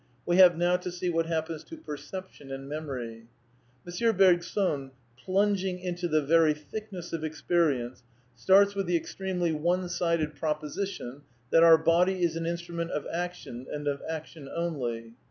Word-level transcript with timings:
We 0.25 0.37
have 0.37 0.57
now 0.57 0.77
to 0.77 0.91
see 0.91 1.11
what 1.11 1.27
happens 1.27 1.63
to 1.65 1.77
perception 1.77 2.51
and 2.51 2.67
memory. 2.67 3.27
M. 3.85 4.17
Bergson, 4.17 4.89
plunging 5.23 5.77
into 5.79 6.07
the 6.07 6.23
very 6.23 6.55
thick 6.55 6.85
l> 6.91 6.97
ness 6.97 7.13
of 7.13 7.23
experience, 7.23 8.01
starts 8.33 8.73
with 8.73 8.87
the 8.87 8.95
extremely 8.97 9.51
one 9.51 9.87
sided"''"^ 9.87 10.35
\ 10.35 10.35
proposition 10.39 11.21
that 11.51 11.61
our 11.61 11.77
body 11.77 12.23
is 12.23 12.35
an 12.35 12.47
instrument 12.47 12.89
of 12.89 13.05
action 13.13 13.67
and 13.71 13.87
of 13.87 14.01
action 14.09 14.49
only. 14.55 15.13